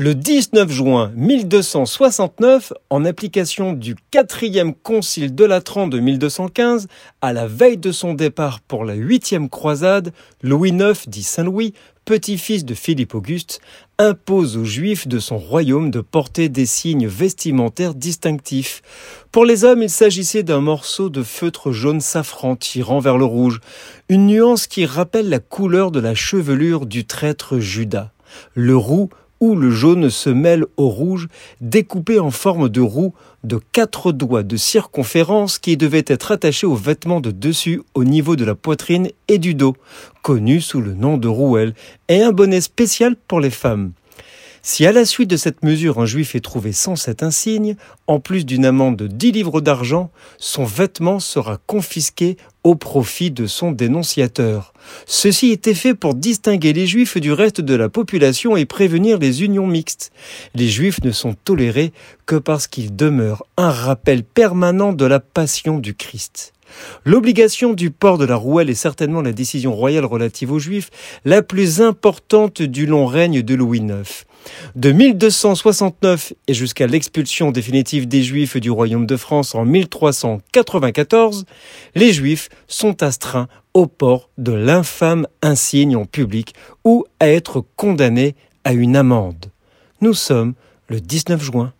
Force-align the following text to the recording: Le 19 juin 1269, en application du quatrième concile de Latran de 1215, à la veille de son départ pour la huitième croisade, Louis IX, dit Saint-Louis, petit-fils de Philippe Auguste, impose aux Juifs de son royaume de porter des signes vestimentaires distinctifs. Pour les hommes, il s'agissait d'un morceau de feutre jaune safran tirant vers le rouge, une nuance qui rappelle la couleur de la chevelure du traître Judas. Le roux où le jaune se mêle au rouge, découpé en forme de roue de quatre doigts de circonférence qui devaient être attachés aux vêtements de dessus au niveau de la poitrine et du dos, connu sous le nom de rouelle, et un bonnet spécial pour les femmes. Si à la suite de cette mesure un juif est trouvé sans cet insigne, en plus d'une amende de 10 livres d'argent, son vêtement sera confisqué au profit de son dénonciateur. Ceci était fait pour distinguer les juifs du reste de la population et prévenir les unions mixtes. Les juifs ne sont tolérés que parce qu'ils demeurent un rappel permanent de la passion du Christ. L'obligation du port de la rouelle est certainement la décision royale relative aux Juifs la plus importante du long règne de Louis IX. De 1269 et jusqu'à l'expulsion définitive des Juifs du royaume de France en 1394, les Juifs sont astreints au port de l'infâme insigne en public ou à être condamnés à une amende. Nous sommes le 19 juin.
Le 0.00 0.14
19 0.14 0.70
juin 0.70 1.10
1269, 1.16 2.72
en 2.88 3.04
application 3.04 3.72
du 3.72 3.96
quatrième 4.12 4.72
concile 4.72 5.34
de 5.34 5.44
Latran 5.44 5.88
de 5.88 5.98
1215, 5.98 6.86
à 7.20 7.32
la 7.32 7.48
veille 7.48 7.78
de 7.78 7.90
son 7.90 8.14
départ 8.14 8.60
pour 8.60 8.84
la 8.84 8.94
huitième 8.94 9.48
croisade, 9.48 10.12
Louis 10.40 10.70
IX, 10.70 11.08
dit 11.08 11.24
Saint-Louis, 11.24 11.74
petit-fils 12.04 12.64
de 12.64 12.74
Philippe 12.74 13.16
Auguste, 13.16 13.60
impose 13.98 14.56
aux 14.56 14.64
Juifs 14.64 15.08
de 15.08 15.18
son 15.18 15.36
royaume 15.36 15.90
de 15.90 16.00
porter 16.00 16.48
des 16.48 16.66
signes 16.66 17.08
vestimentaires 17.08 17.96
distinctifs. 17.96 18.82
Pour 19.32 19.44
les 19.44 19.64
hommes, 19.64 19.82
il 19.82 19.90
s'agissait 19.90 20.44
d'un 20.44 20.60
morceau 20.60 21.10
de 21.10 21.24
feutre 21.24 21.72
jaune 21.72 22.00
safran 22.00 22.54
tirant 22.54 23.00
vers 23.00 23.18
le 23.18 23.24
rouge, 23.24 23.58
une 24.08 24.28
nuance 24.28 24.68
qui 24.68 24.86
rappelle 24.86 25.28
la 25.28 25.40
couleur 25.40 25.90
de 25.90 25.98
la 25.98 26.14
chevelure 26.14 26.86
du 26.86 27.04
traître 27.04 27.58
Judas. 27.58 28.12
Le 28.54 28.76
roux 28.76 29.10
où 29.40 29.54
le 29.54 29.70
jaune 29.70 30.10
se 30.10 30.30
mêle 30.30 30.64
au 30.76 30.88
rouge, 30.88 31.28
découpé 31.60 32.18
en 32.18 32.30
forme 32.30 32.68
de 32.68 32.80
roue 32.80 33.14
de 33.44 33.60
quatre 33.72 34.12
doigts 34.12 34.42
de 34.42 34.56
circonférence 34.56 35.58
qui 35.58 35.76
devaient 35.76 36.04
être 36.06 36.32
attachés 36.32 36.66
aux 36.66 36.74
vêtements 36.74 37.20
de 37.20 37.30
dessus 37.30 37.82
au 37.94 38.04
niveau 38.04 38.36
de 38.36 38.44
la 38.44 38.54
poitrine 38.54 39.10
et 39.28 39.38
du 39.38 39.54
dos, 39.54 39.76
connu 40.22 40.60
sous 40.60 40.80
le 40.80 40.94
nom 40.94 41.18
de 41.18 41.28
rouelle, 41.28 41.74
et 42.08 42.22
un 42.22 42.32
bonnet 42.32 42.60
spécial 42.60 43.16
pour 43.28 43.40
les 43.40 43.50
femmes. 43.50 43.92
Si 44.62 44.86
à 44.86 44.92
la 44.92 45.04
suite 45.04 45.30
de 45.30 45.36
cette 45.36 45.62
mesure 45.62 45.98
un 45.98 46.06
juif 46.06 46.34
est 46.34 46.40
trouvé 46.40 46.72
sans 46.72 46.96
cet 46.96 47.22
insigne, 47.22 47.76
en 48.06 48.20
plus 48.20 48.44
d'une 48.44 48.64
amende 48.64 48.96
de 48.96 49.06
10 49.06 49.32
livres 49.32 49.60
d'argent, 49.60 50.10
son 50.38 50.64
vêtement 50.64 51.20
sera 51.20 51.58
confisqué 51.66 52.36
au 52.64 52.74
profit 52.74 53.30
de 53.30 53.46
son 53.46 53.72
dénonciateur. 53.72 54.72
Ceci 55.06 55.50
était 55.50 55.74
fait 55.74 55.94
pour 55.94 56.14
distinguer 56.14 56.72
les 56.72 56.86
juifs 56.86 57.18
du 57.18 57.32
reste 57.32 57.60
de 57.60 57.74
la 57.74 57.88
population 57.88 58.56
et 58.56 58.66
prévenir 58.66 59.18
les 59.18 59.42
unions 59.42 59.66
mixtes. 59.66 60.12
Les 60.54 60.68
juifs 60.68 61.02
ne 61.02 61.12
sont 61.12 61.34
tolérés 61.34 61.92
que 62.26 62.36
parce 62.36 62.66
qu'ils 62.66 62.94
demeurent 62.94 63.44
un 63.56 63.70
rappel 63.70 64.22
permanent 64.24 64.92
de 64.92 65.04
la 65.04 65.20
passion 65.20 65.78
du 65.78 65.94
Christ. 65.94 66.52
L'obligation 67.04 67.72
du 67.72 67.90
port 67.90 68.18
de 68.18 68.24
la 68.24 68.36
rouelle 68.36 68.70
est 68.70 68.74
certainement 68.74 69.22
la 69.22 69.32
décision 69.32 69.74
royale 69.74 70.04
relative 70.04 70.52
aux 70.52 70.58
Juifs 70.58 70.90
la 71.24 71.42
plus 71.42 71.80
importante 71.80 72.62
du 72.62 72.86
long 72.86 73.06
règne 73.06 73.42
de 73.42 73.54
Louis 73.54 73.78
IX. 73.78 74.26
De 74.74 74.92
1269 74.92 76.32
et 76.46 76.54
jusqu'à 76.54 76.86
l'expulsion 76.86 77.50
définitive 77.50 78.06
des 78.08 78.22
Juifs 78.22 78.56
du 78.56 78.70
royaume 78.70 79.06
de 79.06 79.16
France 79.16 79.54
en 79.54 79.64
1394, 79.64 81.44
les 81.94 82.12
Juifs 82.12 82.48
sont 82.66 83.02
astreints 83.02 83.48
au 83.74 83.86
port 83.86 84.30
de 84.38 84.52
l'infâme 84.52 85.26
insigne 85.42 85.96
en 85.96 86.04
public 86.04 86.54
ou 86.84 87.04
à 87.20 87.28
être 87.28 87.64
condamnés 87.76 88.34
à 88.64 88.72
une 88.72 88.96
amende. 88.96 89.46
Nous 90.00 90.14
sommes 90.14 90.54
le 90.88 91.00
19 91.00 91.42
juin. 91.42 91.72